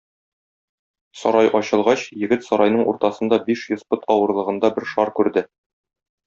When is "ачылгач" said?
1.59-2.05